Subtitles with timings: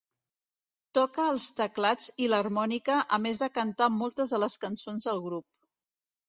[0.97, 5.49] Toca els teclats i l'harmònica a més de cantar moltes de les cançons del grup.